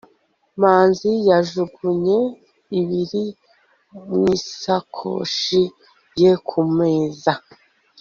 [0.61, 2.17] manzi yajugunye
[2.79, 3.23] ibiri
[4.07, 5.61] mu isakoshi
[6.21, 7.31] ye ku meza